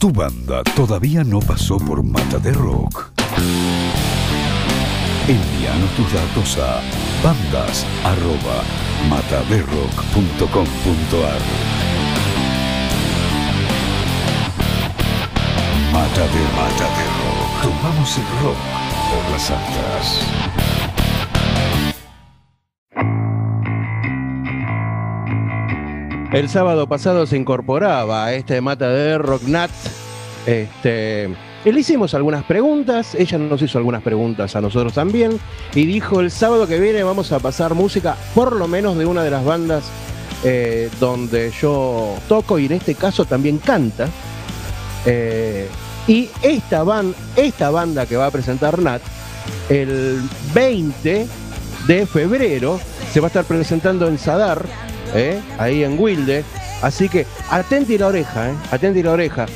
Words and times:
¿Tu 0.00 0.10
banda 0.10 0.64
todavía 0.74 1.22
no 1.24 1.40
pasó 1.40 1.76
por 1.76 2.02
Mata 2.02 2.38
de 2.38 2.52
Rock? 2.52 3.10
Envíanos 5.28 5.90
tus 5.94 6.10
datos 6.10 6.56
a 6.56 6.80
bandas 7.22 7.84
arroba 8.02 8.64
mataderrock.com.ar 9.10 11.42
Mata 15.92 16.22
de 16.22 16.44
Mata 16.56 16.88
de 16.96 17.04
Rock. 17.20 17.60
Tomamos 17.62 18.16
el 18.16 18.24
rock 18.42 18.56
por 19.10 19.22
las 19.32 19.50
altas. 19.50 20.24
El 26.32 26.48
sábado 26.48 26.86
pasado 26.86 27.26
se 27.26 27.36
incorporaba 27.36 28.26
a 28.26 28.34
este 28.34 28.60
mata 28.60 28.88
de 28.88 29.18
Rocknat. 29.18 29.70
Este, 30.46 31.28
le 31.64 31.80
hicimos 31.80 32.14
algunas 32.14 32.44
preguntas, 32.44 33.16
ella 33.16 33.36
nos 33.36 33.60
hizo 33.62 33.78
algunas 33.78 34.00
preguntas 34.00 34.54
a 34.54 34.60
nosotros 34.60 34.92
también, 34.92 35.40
y 35.74 35.86
dijo 35.86 36.20
el 36.20 36.30
sábado 36.30 36.68
que 36.68 36.78
viene 36.78 37.02
vamos 37.02 37.32
a 37.32 37.40
pasar 37.40 37.74
música, 37.74 38.16
por 38.32 38.54
lo 38.54 38.68
menos 38.68 38.96
de 38.96 39.06
una 39.06 39.24
de 39.24 39.30
las 39.30 39.44
bandas 39.44 39.90
eh, 40.44 40.88
donde 41.00 41.50
yo 41.60 42.14
toco 42.28 42.60
y 42.60 42.66
en 42.66 42.72
este 42.72 42.94
caso 42.94 43.24
también 43.24 43.58
canta. 43.58 44.08
Eh, 45.06 45.68
y 46.06 46.30
esta, 46.42 46.84
esta 47.34 47.70
banda 47.70 48.06
que 48.06 48.16
va 48.16 48.26
a 48.26 48.30
presentar 48.30 48.78
Nat, 48.78 49.02
el 49.68 50.22
20 50.54 51.26
de 51.88 52.06
febrero, 52.06 52.78
se 53.12 53.18
va 53.18 53.26
a 53.26 53.28
estar 53.28 53.44
presentando 53.44 54.06
en 54.06 54.16
Sadar, 54.16 54.64
¿eh? 55.14 55.40
ahí 55.58 55.84
en 55.84 55.98
Wilde. 55.98 56.44
Así 56.82 57.08
que 57.08 57.26
atenti 57.50 57.98
la 57.98 58.08
oreja, 58.08 58.50
¿eh? 58.50 58.54
atenti 58.70 59.02
la 59.02 59.12
oreja. 59.12 59.46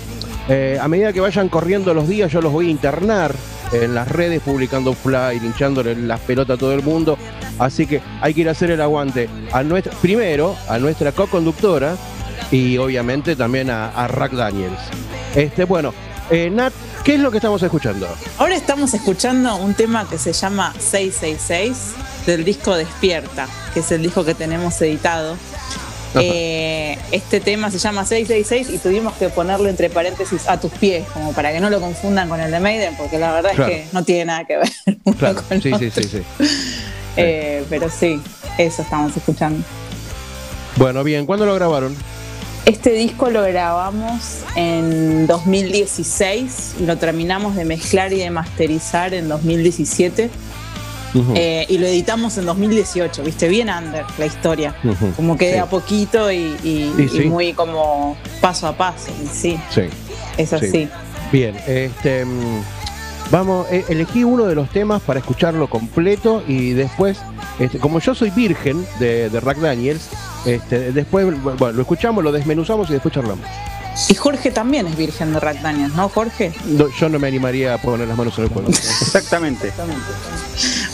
Eh, 0.48 0.78
a 0.80 0.88
medida 0.88 1.12
que 1.12 1.20
vayan 1.20 1.48
corriendo 1.48 1.94
los 1.94 2.06
días, 2.06 2.30
yo 2.30 2.40
los 2.42 2.52
voy 2.52 2.68
a 2.68 2.70
internar 2.70 3.34
en 3.72 3.94
las 3.94 4.08
redes, 4.08 4.42
publicando 4.42 4.92
fly, 4.92 5.36
hinchándole 5.42 5.96
las 5.96 6.20
pelotas 6.20 6.56
a 6.56 6.60
todo 6.60 6.74
el 6.74 6.82
mundo. 6.82 7.16
Así 7.58 7.86
que 7.86 8.02
hay 8.20 8.34
que 8.34 8.42
ir 8.42 8.48
a 8.48 8.52
hacer 8.52 8.70
el 8.70 8.80
aguante 8.80 9.28
a 9.52 9.62
nuestra, 9.62 9.92
primero 9.94 10.56
a 10.68 10.78
nuestra 10.78 11.12
co-conductora 11.12 11.96
y 12.50 12.76
obviamente 12.76 13.36
también 13.36 13.70
a, 13.70 13.88
a 13.88 14.06
Rack 14.08 14.32
Daniels. 14.32 14.80
Este, 15.34 15.64
bueno, 15.64 15.94
eh, 16.30 16.50
Nat, 16.50 16.72
¿qué 17.04 17.14
es 17.14 17.20
lo 17.20 17.30
que 17.30 17.38
estamos 17.38 17.62
escuchando? 17.62 18.08
Ahora 18.38 18.54
estamos 18.54 18.94
escuchando 18.94 19.56
un 19.56 19.74
tema 19.74 20.08
que 20.08 20.18
se 20.18 20.32
llama 20.32 20.72
666 20.78 21.94
del 22.26 22.44
disco 22.44 22.74
Despierta, 22.76 23.48
que 23.72 23.80
es 23.80 23.92
el 23.92 24.02
disco 24.02 24.24
que 24.24 24.34
tenemos 24.34 24.80
editado. 24.82 25.36
Eh, 26.16 26.96
este 27.10 27.40
tema 27.40 27.72
se 27.72 27.78
llama 27.78 28.04
666 28.04 28.70
y 28.72 28.78
tuvimos 28.78 29.14
que 29.14 29.28
ponerlo 29.30 29.68
entre 29.68 29.90
paréntesis 29.90 30.48
a 30.48 30.60
tus 30.60 30.70
pies, 30.72 31.04
como 31.12 31.32
para 31.32 31.50
que 31.52 31.58
no 31.60 31.70
lo 31.70 31.80
confundan 31.80 32.28
con 32.28 32.40
el 32.40 32.52
de 32.52 32.60
Maiden, 32.60 32.94
porque 32.96 33.18
la 33.18 33.32
verdad 33.32 33.50
Claro. 33.56 33.72
es 33.72 33.80
que 33.80 33.86
no 33.92 34.04
tiene 34.04 34.26
nada 34.26 34.44
que 34.44 34.58
ver. 34.58 34.68
uno 35.04 35.16
Claro, 35.16 35.42
con 35.48 35.60
sí, 35.60 35.70
sí, 35.76 35.86
otro. 35.86 36.02
sí, 36.02 36.08
sí. 36.08 36.22
Eh, 37.16 37.64
pero 37.70 37.88
sí, 37.88 38.20
eso 38.58 38.82
estamos 38.82 39.16
escuchando. 39.16 39.64
Bueno, 40.74 41.04
bien, 41.04 41.26
¿cuándo 41.26 41.46
lo 41.46 41.54
grabaron? 41.54 41.94
Este 42.66 42.90
disco 42.92 43.30
lo 43.30 43.42
grabamos 43.44 44.40
en 44.56 45.28
2016 45.28 46.74
y 46.80 46.86
lo 46.86 46.96
terminamos 46.98 47.54
de 47.54 47.64
mezclar 47.64 48.12
y 48.12 48.18
de 48.18 48.30
masterizar 48.30 49.14
en 49.14 49.28
2017 49.28 50.28
Eh, 51.34 51.66
y 51.68 51.78
lo 51.78 51.86
editamos 51.86 52.36
en 52.38 52.46
2018, 52.46 53.22
viste, 53.22 53.48
bien 53.48 53.68
under 53.70 54.04
la 54.18 54.26
historia, 54.26 54.74
como 55.16 55.36
que 55.36 55.46
de 55.46 55.52
Sí. 55.54 55.58
a 55.58 55.66
poquito 55.66 56.30
y, 56.32 56.92
muy 57.26 57.52
como 57.52 58.16
paso 58.40 58.66
a 58.66 58.76
paso, 58.76 59.10
y 59.22 59.26
sí, 59.28 59.58
Sí. 59.70 59.82
es 60.36 60.48
Sí. 60.50 60.54
así. 60.56 60.88
Bien, 61.32 61.56
este, 61.66 62.24
mm, 62.24 62.62
vamos, 63.30 63.66
eh, 63.70 63.84
elegí 63.88 64.24
uno 64.24 64.44
de 64.46 64.54
los 64.54 64.68
temas 64.70 65.02
para 65.02 65.20
escucharlo 65.20 65.68
completo 65.70 66.42
y 66.48 66.70
después, 66.70 67.18
este, 67.58 67.78
como 67.78 68.00
yo 68.00 68.14
soy 68.14 68.30
virgen 68.30 68.84
de, 68.98 69.30
de 69.30 69.40
Rack 69.40 69.58
Daniels, 69.58 70.08
este, 70.44 70.92
después, 70.92 71.26
bueno, 71.42 71.72
lo 71.72 71.80
escuchamos, 71.80 72.24
lo 72.24 72.32
desmenuzamos 72.32 72.90
y 72.90 72.94
después 72.94 73.14
charlamos. 73.14 73.46
Y 74.08 74.14
Jorge 74.16 74.50
también 74.50 74.88
es 74.88 74.96
virgen 74.96 75.32
de 75.32 75.38
Rack 75.38 75.60
Daniels, 75.62 75.94
¿no, 75.94 76.08
Jorge? 76.08 76.52
No, 76.66 76.88
yo 76.98 77.08
no 77.08 77.20
me 77.20 77.28
animaría 77.28 77.74
a 77.74 77.78
poner 77.78 78.08
las 78.08 78.18
manos 78.18 78.36
en 78.38 78.44
el 78.44 78.50
fuego. 78.50 78.68
Exactamente. 78.68 79.72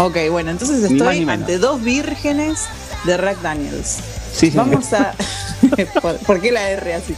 Ok, 0.02 0.16
bueno, 0.30 0.50
entonces 0.50 0.80
más 0.80 0.90
estoy 0.92 1.28
ante 1.28 1.58
dos 1.58 1.82
vírgenes 1.82 2.60
de 3.04 3.18
Rack 3.18 3.42
Daniels. 3.42 3.98
Sí, 4.32 4.50
sí. 4.50 4.56
Vamos 4.56 4.90
a. 4.94 5.12
¿Por, 6.00 6.16
por 6.20 6.40
qué 6.40 6.50
la 6.52 6.70
R 6.70 6.94
así? 6.94 7.14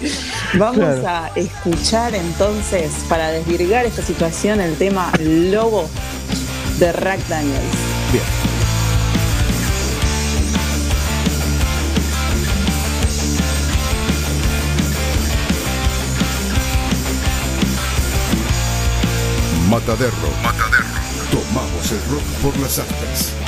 Vamos 0.54 0.98
Claro. 0.98 1.06
a 1.06 1.30
escuchar 1.36 2.12
entonces, 2.16 2.90
para 3.08 3.28
desvirgar 3.30 3.86
esta 3.86 4.02
situación, 4.02 4.60
el 4.60 4.74
tema 4.76 5.12
Lobo 5.20 5.88
de 6.80 6.90
Rack 6.90 7.20
Daniels. 7.28 7.62
Bien. 8.10 8.24
Mata 19.68 19.96
de 19.96 20.06
por 22.42 22.58
las 22.58 22.78
altas. 22.78 23.41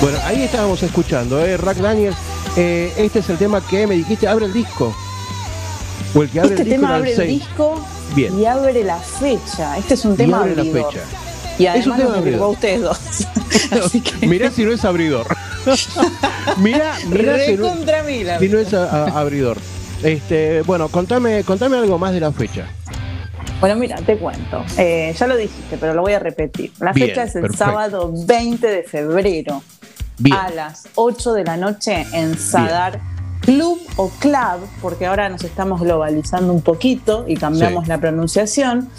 Bueno, 0.00 0.18
ahí 0.24 0.42
estábamos 0.42 0.82
escuchando, 0.82 1.44
¿eh? 1.44 1.56
Rack 1.56 1.78
Daniels. 1.78 2.16
eh, 2.56 2.92
este 2.96 3.18
es 3.18 3.28
el 3.28 3.36
tema 3.36 3.60
que 3.66 3.86
me 3.86 3.94
dijiste, 3.96 4.26
abre 4.26 4.46
el 4.46 4.52
disco. 4.52 4.94
O 6.14 6.22
el 6.22 6.30
que 6.30 6.40
abre 6.40 6.50
Este 6.54 6.62
el 6.62 6.68
disco 6.68 6.80
tema 6.82 6.96
abre 6.96 7.12
el 7.12 7.26
disco 7.28 7.86
Bien. 8.14 8.38
y 8.40 8.46
abre 8.46 8.82
la 8.84 8.98
fecha. 8.98 9.76
Este 9.78 9.94
es 9.94 10.04
un 10.04 10.14
Y 10.14 10.16
tema 10.16 10.40
abre 10.40 10.56
la 10.56 10.64
fecha. 10.64 11.00
Y 11.58 11.66
Es 11.66 11.86
un 11.86 11.92
además 11.92 11.98
tema 11.98 12.16
abridor. 12.18 12.42
a 12.42 12.46
ustedes 12.48 12.80
dos. 12.82 12.98
Que 14.20 14.26
Mirá 14.26 14.50
si 14.50 14.64
no 14.64 14.72
es 14.72 14.84
abridor. 14.84 15.26
mirá, 16.56 16.94
mirá 17.08 17.38
si 17.44 17.56
no, 17.56 17.74
mil, 18.06 18.26
si 18.38 18.48
no 18.48 18.58
es 18.58 18.72
a- 18.72 19.04
a- 19.04 19.20
abridor. 19.20 19.58
Este, 20.02 20.62
bueno, 20.62 20.88
contame, 20.88 21.44
contame 21.44 21.76
algo 21.76 21.98
más 21.98 22.12
de 22.14 22.20
la 22.20 22.32
fecha. 22.32 22.66
Bueno, 23.60 23.76
mira, 23.76 23.96
te 23.98 24.16
cuento. 24.16 24.64
Eh, 24.78 25.14
ya 25.16 25.26
lo 25.26 25.36
dijiste, 25.36 25.76
pero 25.78 25.92
lo 25.92 26.00
voy 26.00 26.14
a 26.14 26.18
repetir. 26.18 26.72
La 26.80 26.92
Bien, 26.92 27.08
fecha 27.08 27.24
es 27.24 27.34
el 27.36 27.42
perfecto. 27.42 27.64
sábado 27.66 28.10
20 28.26 28.66
de 28.66 28.82
febrero 28.84 29.62
Bien. 30.20 30.36
a 30.36 30.50
las 30.50 30.88
8 30.94 31.32
de 31.34 31.44
la 31.44 31.56
noche 31.56 32.06
en 32.12 32.38
Sadar 32.38 33.00
Club 33.40 33.80
o 33.96 34.08
Club, 34.10 34.68
porque 34.82 35.06
ahora 35.06 35.28
nos 35.28 35.42
estamos 35.44 35.80
globalizando 35.80 36.52
un 36.52 36.60
poquito 36.62 37.24
y 37.26 37.36
cambiamos 37.36 37.84
Sí. 37.84 37.88
la 37.90 37.98
pronunciación, 37.98 38.90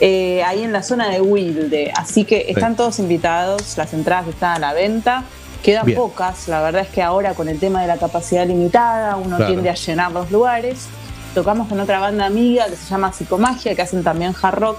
eh, 0.00 0.42
ahí 0.44 0.62
en 0.62 0.72
la 0.72 0.82
zona 0.82 1.08
de 1.08 1.20
Wilde. 1.20 1.92
Así 1.96 2.24
que 2.24 2.46
están 2.50 2.76
todos 2.76 2.98
invitados, 2.98 3.76
las 3.78 3.94
entradas 3.94 4.28
están 4.28 4.56
a 4.56 4.58
la 4.58 4.72
venta. 4.74 5.24
Quedan 5.62 5.86
Bien. 5.86 5.98
pocas, 5.98 6.46
la 6.46 6.60
verdad 6.60 6.82
es 6.82 6.88
que 6.88 7.02
ahora 7.02 7.32
con 7.34 7.48
el 7.48 7.58
tema 7.58 7.80
de 7.80 7.88
la 7.88 7.96
capacidad 7.96 8.46
limitada 8.46 9.16
uno 9.16 9.36
Claro. 9.38 9.50
tiende 9.52 9.70
a 9.70 9.74
llenar 9.74 10.12
los 10.12 10.30
lugares. 10.30 10.86
Tocamos 11.34 11.66
con 11.68 11.80
otra 11.80 11.98
banda 11.98 12.26
amiga 12.26 12.66
que 12.66 12.76
se 12.76 12.88
llama 12.88 13.12
Psicomagia, 13.12 13.74
que 13.74 13.82
hacen 13.82 14.04
también 14.04 14.34
hard 14.40 14.58
rock. 14.58 14.78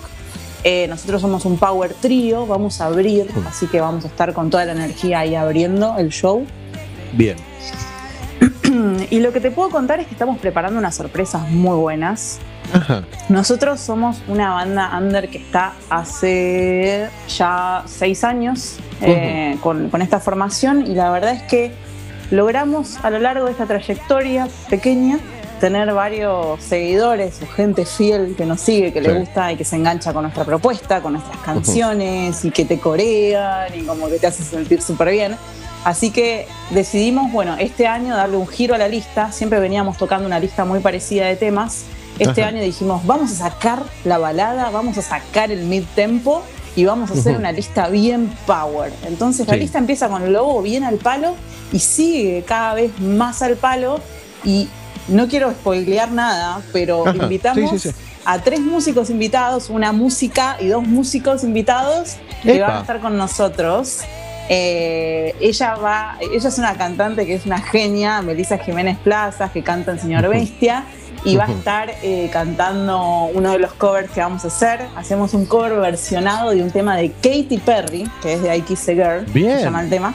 Eh, 0.70 0.86
nosotros 0.90 1.22
somos 1.22 1.46
un 1.46 1.58
power 1.58 1.94
trio, 1.94 2.46
vamos 2.46 2.82
a 2.82 2.88
abrir, 2.88 3.32
Mm. 3.34 3.48
así 3.48 3.68
que 3.68 3.80
vamos 3.80 4.04
a 4.04 4.10
estar 4.10 4.34
con 4.34 4.50
toda 4.50 4.66
la 4.66 4.74
energía 4.74 5.20
ahí 5.20 5.34
abriendo 5.34 5.96
el 5.98 6.10
show. 6.10 6.46
Bien. 7.14 7.38
Y 9.10 9.22
lo 9.22 9.32
que 9.32 9.40
te 9.40 9.50
puedo 9.50 9.70
contar 9.70 10.02
es 10.02 10.08
que 10.08 10.12
estamos 10.14 10.40
preparando 10.40 10.78
unas 10.78 10.94
sorpresas 10.94 11.50
muy 11.50 11.78
buenas. 11.78 12.40
Ajá. 12.74 13.04
Nosotros 13.30 13.80
somos 13.80 14.22
una 14.28 14.50
banda 14.56 14.92
under 14.98 15.30
que 15.30 15.38
está 15.38 15.72
hace 15.90 17.08
ya 17.30 17.84
seis 17.86 18.26
años 18.26 18.78
eh, 19.02 19.58
con, 19.62 19.90
con 19.90 20.02
esta 20.02 20.20
formación 20.20 20.86
y 20.86 20.96
la 20.96 21.10
verdad 21.12 21.32
es 21.32 21.44
que 21.44 21.72
logramos 22.30 22.98
a 23.04 23.10
lo 23.10 23.20
largo 23.20 23.46
de 23.46 23.52
esta 23.52 23.68
trayectoria 23.68 24.50
pequeña 24.70 25.18
tener 25.60 25.94
varios 25.94 26.62
seguidores 26.64 27.40
o 27.42 27.48
gente 27.48 27.86
fiel 27.86 28.36
que 28.38 28.46
nos 28.46 28.62
sigue, 28.62 28.94
que 28.94 29.02
Sí. 29.02 29.08
le 29.08 29.14
gusta 29.20 29.52
y 29.52 29.56
que 29.58 29.64
se 29.66 29.76
engancha 29.76 30.14
con 30.14 30.24
nuestra 30.24 30.44
propuesta, 30.46 31.02
con 31.02 31.14
nuestras 31.14 31.38
canciones 31.40 32.44
y 32.46 32.52
que 32.52 32.66
te 32.66 32.80
corean 32.80 33.68
y 33.78 33.84
como 33.84 34.08
que 34.10 34.20
te 34.20 34.28
hace 34.28 34.44
sentir 34.44 34.82
súper 34.82 35.10
bien. 35.12 35.36
Así 35.84 36.12
que 36.12 36.48
decidimos, 36.72 37.32
bueno, 37.32 37.56
este 37.60 37.88
año 37.88 38.16
darle 38.16 38.38
un 38.38 38.48
giro 38.48 38.76
a 38.76 38.78
la 38.78 38.88
lista. 38.88 39.32
Siempre 39.32 39.60
veníamos 39.60 39.98
tocando 39.98 40.26
una 40.28 40.40
lista 40.40 40.66
muy 40.66 40.80
parecida 40.80 41.26
de 41.28 41.36
temas. 41.36 41.84
Este 42.20 42.42
Ajá. 42.42 42.50
año 42.50 42.62
dijimos, 42.62 43.06
vamos 43.06 43.32
a 43.32 43.36
sacar 43.50 43.84
la 44.04 44.18
balada, 44.18 44.70
vamos 44.72 44.98
a 44.98 45.02
sacar 45.02 45.52
el 45.52 45.64
mid-tempo 45.66 46.42
y 46.76 46.84
vamos 46.86 47.10
a 47.12 47.14
hacer 47.14 47.38
una 47.38 47.52
lista 47.52 47.88
bien 47.90 48.32
power. 48.46 48.92
Entonces 49.06 49.48
la 49.48 49.56
lista 49.56 49.78
empieza 49.78 50.10
con 50.10 50.24
el 50.24 50.34
logo 50.34 50.62
bien 50.62 50.84
al 50.84 50.96
palo 50.98 51.36
y 51.72 51.80
sigue 51.80 52.44
cada 52.46 52.74
vez 52.74 53.00
más 53.00 53.42
al 53.42 53.56
palo. 53.56 54.00
Y 54.44 54.68
no 55.08 55.28
quiero 55.28 55.52
spoilear 55.52 56.12
nada, 56.12 56.62
pero 56.74 57.08
Ajá. 57.08 57.18
invitamos 57.24 57.72
Sí, 57.72 57.80
sí, 57.80 57.90
sí. 57.92 57.96
a 58.26 58.40
tres 58.40 58.60
músicos 58.60 59.10
invitados, 59.10 59.70
una 59.70 59.92
música 59.92 60.58
y 60.60 60.68
dos 60.68 60.84
músicos 60.86 61.44
invitados 61.44 62.18
que 62.44 62.58
Epa. 62.58 62.68
van 62.68 62.78
a 62.78 62.82
estar 62.82 63.00
con 63.00 63.18
nosotros. 63.18 64.00
Eh, 64.50 65.36
ella 65.42 65.76
va, 65.76 66.18
ella 66.22 66.48
es 66.48 66.58
una 66.58 66.76
cantante 66.78 67.26
que 67.26 67.36
es 67.36 67.46
una 67.46 67.60
genia, 67.62 68.22
Melissa 68.22 68.58
Jiménez 68.58 68.98
Plazas, 69.00 69.52
que 69.52 69.62
canta 69.62 69.92
en 69.92 70.00
Señor. 70.00 70.28
Bestia, 70.30 70.86
y 71.26 71.36
va 71.36 71.46
a 71.46 71.52
estar 71.52 71.90
eh, 72.02 72.30
cantando 72.32 73.26
uno 73.34 73.52
de 73.52 73.60
los 73.60 73.74
covers 73.74 74.10
que 74.12 74.22
vamos 74.22 74.46
a 74.46 74.48
hacer. 74.48 74.82
Hacemos 74.96 75.34
un 75.34 75.46
cover 75.46 75.74
versionado 75.80 76.52
de 76.52 76.62
un 76.64 76.72
tema 76.72 76.96
de 76.96 77.12
Katy 77.12 77.58
Perry, 77.66 78.10
que 78.22 78.34
es 78.34 78.42
de 78.42 78.56
I 78.56 78.62
Kiss 78.62 78.88
a 78.88 78.94
Girl, 78.94 79.26
Bien. 79.34 79.58
se 79.58 79.64
llama 79.66 79.82
el 79.82 79.90
tema. 79.90 80.14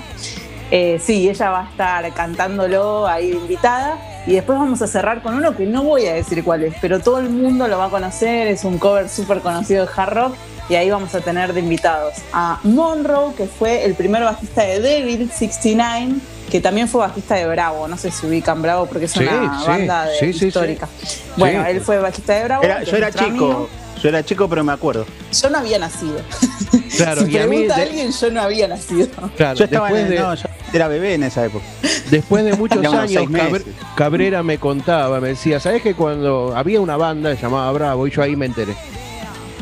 Eh, 0.74 0.98
sí, 1.04 1.28
ella 1.28 1.50
va 1.50 1.60
a 1.66 1.70
estar 1.70 2.14
cantándolo 2.14 3.06
ahí 3.06 3.30
de 3.30 3.36
invitada. 3.36 3.98
Y 4.26 4.32
después 4.34 4.58
vamos 4.58 4.80
a 4.80 4.86
cerrar 4.86 5.20
con 5.22 5.34
uno 5.34 5.54
que 5.54 5.66
no 5.66 5.82
voy 5.82 6.06
a 6.06 6.14
decir 6.14 6.42
cuál 6.42 6.62
es, 6.64 6.74
pero 6.80 6.98
todo 7.00 7.18
el 7.18 7.28
mundo 7.28 7.68
lo 7.68 7.76
va 7.76 7.86
a 7.86 7.90
conocer. 7.90 8.46
Es 8.48 8.64
un 8.64 8.78
cover 8.78 9.08
súper 9.10 9.40
conocido 9.40 9.84
de 9.84 9.92
hard 9.94 10.14
rock. 10.14 10.34
Y 10.70 10.76
ahí 10.76 10.88
vamos 10.90 11.14
a 11.14 11.20
tener 11.20 11.52
de 11.52 11.60
invitados 11.60 12.14
a 12.32 12.58
Monroe, 12.62 13.34
que 13.34 13.44
fue 13.46 13.84
el 13.84 13.94
primer 13.94 14.22
bajista 14.24 14.62
de 14.62 14.80
Devil 14.80 15.30
69, 15.30 16.14
que 16.50 16.60
también 16.60 16.88
fue 16.88 17.00
bajista 17.00 17.34
de 17.34 17.46
Bravo. 17.48 17.86
No 17.88 17.98
sé 17.98 18.10
si 18.10 18.26
ubican 18.26 18.62
Bravo 18.62 18.86
porque 18.86 19.04
es 19.06 19.10
Sí, 19.12 19.24
una 19.24 19.60
sí, 19.60 19.66
banda 19.66 20.04
de- 20.06 20.18
sí, 20.20 20.32
sí, 20.32 20.46
histórica. 20.46 20.88
Bueno, 21.36 21.64
Sí. 21.64 21.70
él 21.72 21.80
fue 21.82 21.98
bajista 21.98 22.32
de 22.34 22.44
Bravo. 22.44 22.62
Era- 22.62 22.82
yo 22.84 22.96
era 22.96 23.10
chico, 23.10 23.24
amigo. 23.24 23.68
yo 24.00 24.08
era 24.08 24.24
chico, 24.24 24.48
pero 24.48 24.62
me 24.64 24.72
acuerdo. 24.72 25.04
Yo 25.42 25.50
no 25.50 25.58
había 25.58 25.78
nacido. 25.80 26.20
Claro, 26.96 27.24
si 27.24 27.32
y 27.32 27.38
a 27.38 27.42
mí, 27.42 27.48
pregunta 27.48 27.74
a 27.74 27.76
de- 27.78 27.82
alguien, 27.84 28.12
yo 28.12 28.30
no 28.30 28.40
había 28.42 28.68
nacido. 28.68 29.08
claro, 29.36 29.56
Yo 29.58 29.64
estaba 29.64 29.86
después 29.88 30.04
en, 30.04 30.10
de, 30.10 30.18
no, 30.20 30.34
yo 30.34 30.48
era 30.72 30.88
bebé 30.88 31.14
en 31.14 31.22
esa 31.24 31.44
época. 31.46 31.64
después 32.10 32.44
de 32.44 32.52
muchos 32.54 32.84
años, 32.94 33.24
Cabrera 33.96 34.42
me 34.42 34.58
contaba, 34.58 35.20
me 35.20 35.28
decía, 35.28 35.60
¿sabes 35.60 35.82
que 35.82 35.94
cuando 35.94 36.52
había 36.56 36.80
una 36.80 36.96
banda 36.96 37.34
llamada 37.34 37.70
Bravo 37.72 38.06
y 38.06 38.10
yo 38.10 38.22
ahí 38.22 38.36
me 38.36 38.46
enteré? 38.46 38.74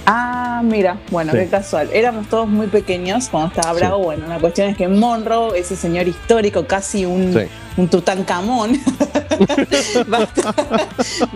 Ah, 0.06 0.62
mira, 0.64 0.98
bueno, 1.10 1.30
Sí. 1.32 1.38
qué 1.38 1.46
casual. 1.46 1.90
Éramos 1.92 2.26
todos 2.28 2.48
muy 2.48 2.66
pequeños 2.66 3.28
cuando 3.28 3.54
estaba 3.54 3.72
Bravo. 3.74 3.98
Bueno, 3.98 4.26
la 4.26 4.38
cuestión 4.40 4.68
es 4.70 4.76
que 4.76 4.88
Monroe, 4.88 5.56
ese 5.58 5.76
señor 5.76 6.08
histórico, 6.08 6.66
casi 6.66 7.04
un, 7.04 7.32
Sí. 7.32 7.40
un 7.76 7.86
Tutankamón, 7.88 8.72
va, 10.12 10.18
a 10.18 10.22
estar, 10.24 10.54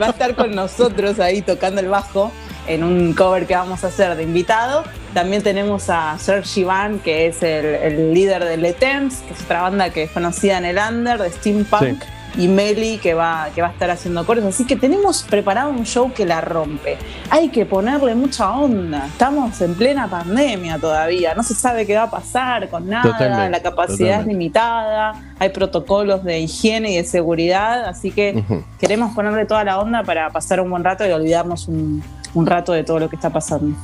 va 0.01 0.07
a 0.07 0.11
estar 0.11 0.35
con 0.35 0.55
nosotros 0.55 1.21
ahí 1.21 1.43
tocando 1.43 1.81
el 1.81 1.89
bajo 1.89 2.33
en 2.67 2.85
un 2.85 3.13
cover 3.13 3.47
que 3.47 3.55
vamos 3.55 3.85
a 3.85 3.89
hacer 3.89 4.17
de 4.17 4.23
invitado. 4.23 4.85
También 5.13 5.43
tenemos 5.43 5.91
a 5.91 6.19
Serge 6.19 6.61
Ivan, 6.61 6.99
que 6.99 7.27
es 7.27 7.43
el, 7.43 7.65
el 7.65 8.15
líder 8.15 8.45
de 8.45 8.57
Le 8.57 8.73
Temps, 8.73 9.19
que 9.21 9.35
es 9.35 9.43
otra 9.43 9.63
banda 9.63 9.91
que 9.91 10.05
es 10.05 10.11
conocida 10.11 10.59
en 10.59 10.65
el 10.65 10.79
under, 10.79 11.21
de 11.21 11.31
steampunk. 11.31 12.03
Y 12.37 12.49
Meli, 12.49 12.99
que 12.99 13.15
va, 13.15 13.49
que 13.55 13.63
va 13.63 13.69
a 13.69 13.71
estar 13.71 13.91
haciendo 13.91 14.27
coros. 14.27 14.45
Así 14.45 14.65
que 14.65 14.75
tenemos 14.75 15.23
preparado 15.23 15.71
un 15.71 15.85
show 15.85 16.13
que 16.13 16.27
la 16.27 16.41
rompe. 16.41 16.99
Hay 17.31 17.51
que 17.51 17.65
ponerle 17.65 18.15
mucha 18.17 18.51
onda. 18.51 19.07
Estamos 19.07 19.61
en 19.61 19.75
plena 19.75 20.09
pandemia 20.09 20.79
todavía. 20.79 21.35
No 21.35 21.45
se 21.45 21.55
sabe 21.55 21.87
qué 21.87 21.95
va 21.95 22.05
a 22.05 22.11
pasar 22.11 22.69
con 22.71 22.89
nada. 22.89 23.05
Totalmente, 23.05 23.51
la 23.51 23.63
capacidad 23.63 23.99
totalmente. 23.99 24.21
es 24.21 24.27
limitada. 24.27 25.35
Hay 25.39 25.51
protocolos 25.51 26.25
de 26.25 26.41
higiene 26.41 26.91
y 26.91 26.97
de 26.97 27.05
seguridad. 27.05 27.85
Así 27.85 28.11
que 28.11 28.43
queremos 28.81 29.15
ponerle 29.15 29.47
toda 29.47 29.63
la 29.63 29.79
onda 29.79 30.03
para 30.03 30.31
pasar 30.31 30.61
un 30.61 30.71
buen 30.71 30.83
rato 30.83 31.07
y 31.07 31.13
olvidarnos 31.13 31.69
un, 31.69 32.03
un 32.35 32.47
rato 32.47 32.73
de 32.73 32.85
todo 32.85 32.99
lo 32.99 33.09
que 33.09 33.17
está 33.17 33.31
pasando. 33.31 33.77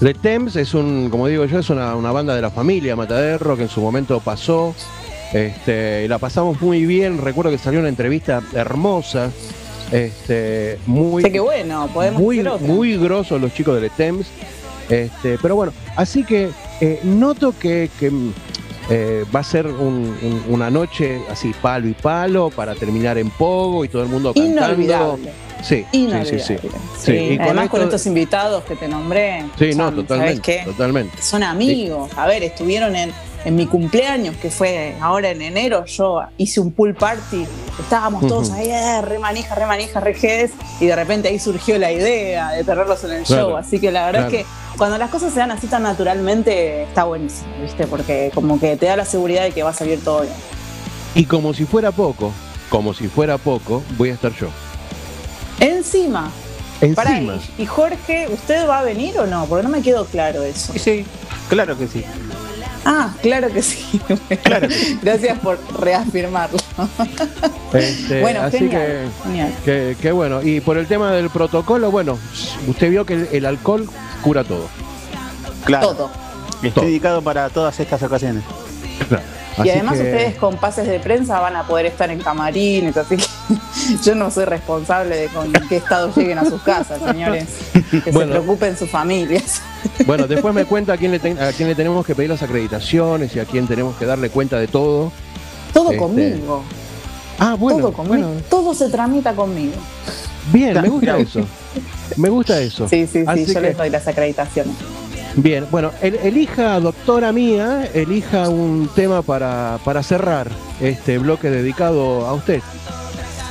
Le 0.00 0.14
Temps 0.14 0.56
es 0.56 0.74
un, 0.74 1.08
como 1.10 1.26
digo 1.28 1.44
yo, 1.44 1.58
es 1.60 1.70
una, 1.70 1.94
una 1.96 2.10
banda 2.12 2.34
de 2.34 2.42
la 2.42 2.50
familia 2.50 2.96
Mataderro 2.96 3.56
que 3.56 3.62
en 3.62 3.68
su 3.68 3.80
momento 3.80 4.20
pasó. 4.20 4.74
Este, 5.32 6.02
y 6.04 6.08
la 6.08 6.18
pasamos 6.18 6.60
muy 6.60 6.84
bien. 6.84 7.18
Recuerdo 7.18 7.50
que 7.50 7.58
salió 7.58 7.80
una 7.80 7.88
entrevista 7.88 8.42
hermosa. 8.52 9.30
Este, 9.90 10.78
muy, 10.86 11.22
que 11.22 11.40
bueno, 11.40 11.88
podemos 11.92 12.20
muy, 12.20 12.38
hacer 12.40 12.52
otra. 12.52 12.66
muy 12.66 12.96
grosos 12.96 13.40
los 13.40 13.52
chicos 13.54 13.74
de 13.76 13.82
Le 13.82 13.90
Temps. 13.90 14.26
Este, 14.88 15.38
pero 15.40 15.54
bueno, 15.54 15.72
así 15.96 16.24
que 16.24 16.50
eh, 16.80 17.00
noto 17.04 17.54
que, 17.58 17.88
que, 18.00 18.10
mm, 18.10 18.32
eh, 18.90 19.24
va 19.34 19.40
a 19.40 19.44
ser 19.44 19.66
un- 19.66 20.16
un- 20.22 20.42
una 20.48 20.70
noche 20.70 21.20
así 21.30 21.52
palo 21.62 21.88
y 21.88 21.92
palo 21.94 22.50
para 22.50 22.74
terminar 22.74 23.16
en 23.16 23.30
pogo 23.30 23.84
y 23.84 23.88
todo 23.88 24.02
el 24.02 24.08
mundo 24.08 24.34
cantando. 24.34 24.60
Inolvidable. 24.82 25.32
Sí, 25.62 25.86
sí, 25.92 26.38
sí, 26.40 26.56
sí. 26.98 27.38
Además, 27.40 27.68
con, 27.68 27.80
esto- 27.80 27.96
estos 27.96 28.06
invitados 28.06 28.64
que 28.64 28.74
te 28.76 28.88
nombré. 28.88 29.44
Sí, 29.58 29.70
no, 29.70 29.84
Sam, 29.84 29.94
¿sabes 29.94 29.94
totalmente, 30.08 30.62
totalmente. 30.64 31.22
Son 31.22 31.42
amigos. 31.42 32.10
A 32.16 32.26
ver, 32.26 32.42
estuvieron 32.42 32.96
en, 32.96 33.12
en 33.44 33.54
mi 33.54 33.66
cumpleaños, 33.66 34.36
que 34.36 34.50
fue 34.50 34.96
ahora 35.00 35.30
en 35.30 35.40
enero. 35.42 35.84
Yo 35.86 36.20
hice 36.36 36.60
un 36.60 36.72
pool 36.72 36.94
party. 36.94 37.46
Estábamos 37.78 38.26
todos 38.26 38.50
ahí, 38.50 38.68
eh, 38.70 39.02
re 39.02 39.18
manija, 39.18 39.54
re 39.54 39.66
manija, 39.66 40.00
re 40.00 40.16
Y 40.80 40.86
de 40.86 40.96
repente 40.96 41.28
ahí 41.28 41.38
surgió 41.38 41.78
la 41.78 41.92
idea 41.92 42.50
de 42.50 42.64
tenerlos 42.64 43.04
en 43.04 43.12
el 43.12 43.22
Claro, 43.24 43.48
show. 43.50 43.56
Así 43.56 43.78
que 43.78 43.92
la 43.92 44.06
verdad 44.06 44.28
claro. 44.28 44.36
es 44.36 44.44
que 44.44 44.76
cuando 44.76 44.98
las 44.98 45.10
cosas 45.10 45.32
se 45.32 45.38
dan 45.38 45.50
así 45.52 45.66
tan 45.68 45.82
naturalmente, 45.82 46.82
está 46.84 47.04
buenísimo, 47.04 47.48
¿viste? 47.60 47.86
Porque 47.86 48.30
como 48.34 48.58
que 48.58 48.76
te 48.76 48.86
da 48.86 48.96
la 48.96 49.04
seguridad 49.04 49.44
de 49.44 49.52
que 49.52 49.62
va 49.62 49.70
a 49.70 49.74
salir 49.74 50.02
todo 50.02 50.22
bien. 50.22 50.34
Y 51.14 51.24
como 51.26 51.52
si 51.54 51.66
fuera 51.66 51.92
poco, 51.92 52.32
como 52.68 52.94
si 52.94 53.06
fuera 53.06 53.38
poco, 53.38 53.82
voy 53.96 54.10
a 54.10 54.14
estar 54.14 54.32
yo. 54.32 54.48
Encima. 55.60 56.30
Pará, 56.96 57.12
Encima. 57.18 57.38
y, 57.58 57.62
y 57.62 57.66
Jorge, 57.66 58.26
¿usted 58.32 58.68
va 58.68 58.80
a 58.80 58.82
venir 58.82 59.16
o 59.18 59.26
no? 59.26 59.46
Porque 59.46 59.62
no 59.62 59.68
me 59.68 59.82
quedó 59.82 60.04
claro 60.06 60.42
eso. 60.42 60.72
Sí, 60.72 60.78
sí, 60.78 61.06
claro 61.48 61.78
que 61.78 61.86
sí. 61.86 62.04
Ah, 62.84 63.14
claro 63.22 63.48
que 63.52 63.62
sí. 63.62 64.00
Claro 64.42 64.66
que 64.66 64.74
sí. 64.74 64.98
Gracias 65.02 65.38
por 65.38 65.56
reafirmarlo. 65.78 66.58
Este, 67.72 68.20
bueno, 68.20 68.40
así 68.42 68.58
genial, 68.58 69.12
genial. 69.22 69.52
que, 70.00 70.10
bueno. 70.12 70.42
Y 70.42 70.60
por 70.60 70.76
el 70.76 70.88
tema 70.88 71.12
del 71.12 71.30
protocolo, 71.30 71.92
bueno, 71.92 72.18
usted 72.66 72.90
vio 72.90 73.06
que 73.06 73.14
el, 73.14 73.28
el 73.30 73.46
alcohol 73.46 73.88
cura 74.20 74.42
todo. 74.42 74.66
Claro. 75.64 75.88
Todo. 75.94 76.10
Estoy 76.56 76.70
Todo. 76.72 76.84
dedicado 76.84 77.22
para 77.22 77.48
todas 77.50 77.78
estas 77.78 78.02
ocasiones. 78.02 78.42
Y 79.58 79.60
Así 79.60 79.70
además 79.72 79.98
que- 79.98 80.04
ustedes 80.04 80.34
con 80.36 80.56
pases 80.56 80.86
de 80.88 80.98
prensa 80.98 81.38
van 81.38 81.56
a 81.56 81.64
poder 81.66 81.84
estar 81.84 82.10
en 82.10 82.20
camarines, 82.20 82.96
así 82.96 83.18
que 83.18 83.24
yo 84.04 84.14
no 84.14 84.30
soy 84.30 84.44
responsable 84.44 85.16
de 85.16 85.26
con 85.28 85.52
qué 85.68 85.76
estado 85.76 86.12
lleguen 86.14 86.38
a 86.38 86.44
sus 86.44 86.62
casas, 86.62 87.00
señores. 87.04 87.46
Que 87.90 88.10
Bueno. 88.10 88.32
se 88.34 88.40
preocupen 88.40 88.76
sus 88.76 88.90
familias. 88.90 89.62
Bueno, 90.06 90.28
después 90.28 90.54
me 90.54 90.64
cuenta 90.64 90.92
a 90.92 90.96
quién, 90.96 91.10
le 91.10 91.18
ten- 91.18 91.40
a 91.40 91.50
quién 91.52 91.68
le 91.68 91.74
tenemos 91.74 92.06
que 92.06 92.14
pedir 92.14 92.30
las 92.30 92.40
acreditaciones 92.42 93.34
y 93.34 93.40
a 93.40 93.44
quién 93.44 93.66
tenemos 93.66 93.96
que 93.96 94.06
darle 94.06 94.30
cuenta 94.30 94.58
de 94.60 94.68
todo. 94.68 95.10
Todo 95.72 95.86
Este, 95.90 95.96
conmigo. 95.96 96.62
Ah, 97.38 97.54
bueno, 97.58 97.80
todo 97.80 97.92
conmigo. 97.92 98.28
bueno, 98.28 98.40
Todo 98.48 98.74
se 98.74 98.88
tramita 98.90 99.34
conmigo. 99.34 99.72
bien, 100.52 100.80
me 100.80 100.88
gusta 100.88 101.18
eso. 101.18 101.40
Me 102.16 102.28
gusta 102.28 102.60
eso. 102.60 102.88
Sí, 102.88 103.06
sí, 103.06 103.20
sí, 103.20 103.24
Así 103.26 103.46
yo 103.46 103.54
que- 103.54 103.60
les 103.60 103.76
doy 103.76 103.90
las 103.90 104.06
acreditaciones. 104.06 104.74
Bien, 105.34 105.66
bueno, 105.70 105.90
el- 106.00 106.16
elija, 106.16 106.78
doctora 106.78 107.32
mía, 107.32 107.88
elija 107.92 108.48
un 108.48 108.88
tema 108.94 109.22
para, 109.22 109.78
para 109.84 110.02
cerrar 110.04 110.48
este 110.80 111.18
bloque 111.18 111.50
dedicado 111.50 112.26
a 112.26 112.34
usted. 112.34 112.60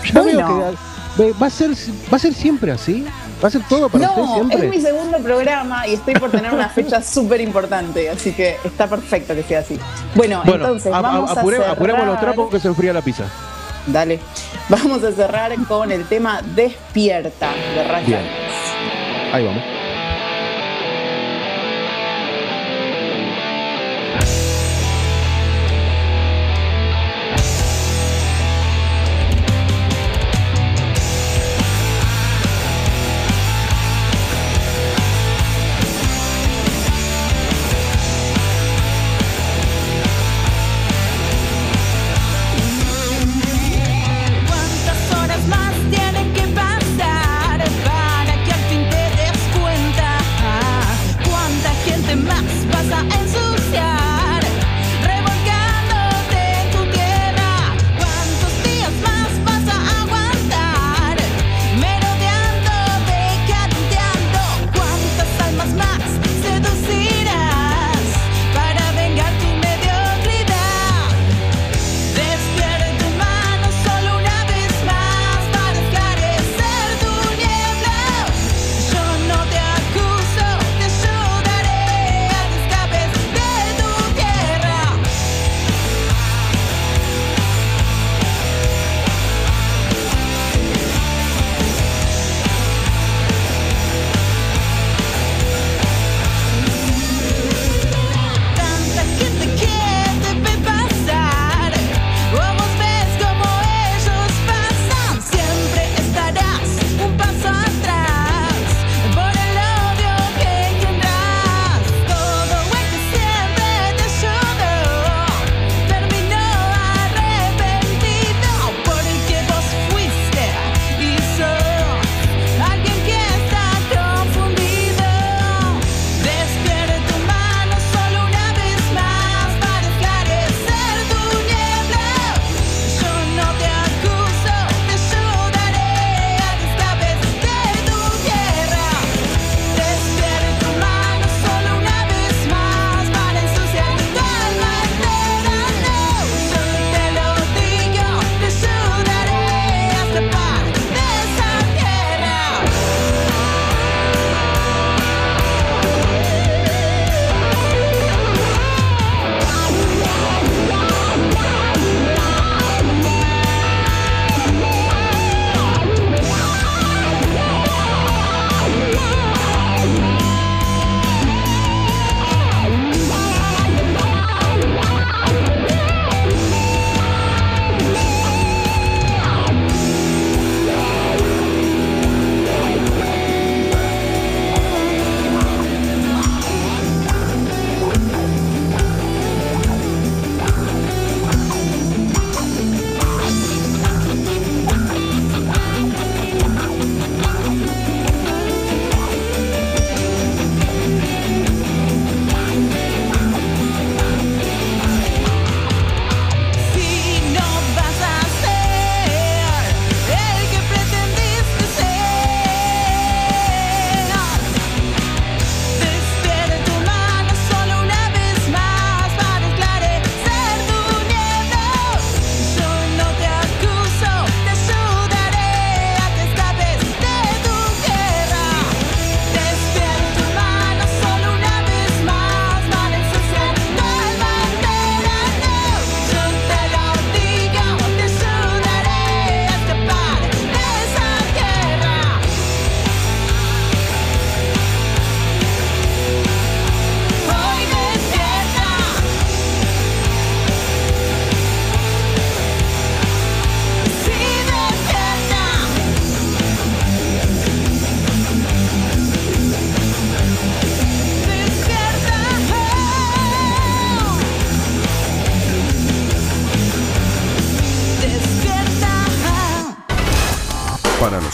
Ya 0.04 0.24
que 0.24 1.32
va 1.34 1.48
a 1.48 1.50
ser 1.50 1.72
va 2.12 2.16
a 2.16 2.20
ser 2.20 2.34
siempre 2.34 2.72
así. 2.72 3.06
Va 3.44 3.48
a 3.48 3.52
ser 3.52 3.62
todo 3.68 3.90
para 3.90 4.08
usted 4.08 4.22
No, 4.22 4.34
siempre. 4.36 4.66
es 4.68 4.70
mi 4.76 4.80
segundo 4.82 5.18
programa 5.18 5.88
y 5.88 5.96
estoy 5.96 6.14
por 6.14 6.30
tener 6.30 6.54
una 6.54 6.70
fecha 6.70 7.02
súper 7.04 7.42
importante, 7.42 8.08
así 8.10 8.34
que 8.34 8.58
está 8.64 8.88
perfecto 8.88 9.34
que 9.34 9.42
sea 9.44 9.60
así. 9.62 9.80
Bueno, 10.14 10.42
Bueno, 10.46 10.66
entonces 10.66 10.94
a- 10.94 10.98
a- 10.98 11.02
vamos 11.02 11.32
apure- 11.32 11.56
a 11.56 11.60
cerrar... 11.62 11.70
apuremos 11.72 12.06
los 12.06 12.20
trapos 12.20 12.50
que 12.52 12.60
se 12.60 12.68
enfría 12.68 12.94
la 12.94 13.02
pizza. 13.02 13.24
Dale. 13.88 14.20
Vamos 14.70 15.04
a 15.04 15.12
cerrar 15.12 15.56
con 15.68 15.92
el 15.92 16.06
tema 16.06 16.42
Despierta 16.56 17.50
de 17.76 17.84
Ryan. 17.84 18.24
Ahí 19.34 19.44
vamos. 19.46 19.64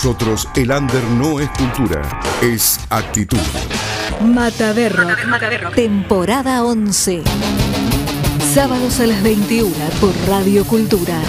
Nosotros 0.07 0.47
el 0.55 0.71
under 0.71 1.03
no 1.03 1.41
es 1.41 1.49
cultura, 1.49 2.01
es 2.41 2.79
actitud. 2.89 3.37
Mata 4.21 4.73
de 4.73 4.87
Rock, 4.87 5.75
temporada 5.75 6.63
11. 6.63 7.23
Sábados 8.53 9.01
a 9.01 9.07
las 9.07 9.21
21 9.21 9.75
por 9.99 10.13
Radio 10.25 10.63
Cultura. 10.63 11.19